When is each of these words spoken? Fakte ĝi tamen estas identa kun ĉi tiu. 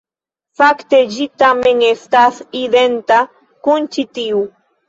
Fakte 0.61 1.01
ĝi 1.17 1.27
tamen 1.43 1.83
estas 1.89 2.41
identa 2.63 3.21
kun 3.69 3.89
ĉi 3.97 4.09
tiu. 4.21 4.43